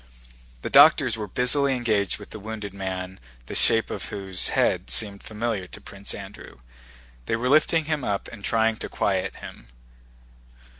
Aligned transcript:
The 0.63 0.71
doctors 0.71 1.15
were 1.15 1.27
busily 1.27 1.75
engaged 1.75 2.17
with 2.17 2.31
the 2.31 2.39
wounded 2.39 2.73
man 2.73 3.19
the 3.45 3.53
shape 3.53 3.91
of 3.91 4.05
whose 4.05 4.49
head 4.49 4.89
seemed 4.89 5.21
familiar 5.21 5.67
to 5.67 5.79
Prince 5.79 6.15
Andrew: 6.15 6.57
they 7.27 7.35
were 7.35 7.49
lifting 7.49 7.85
him 7.85 8.03
up 8.03 8.27
and 8.29 8.43
trying 8.43 8.77
to 8.77 8.89
quiet 8.89 9.35
him. 9.35 9.67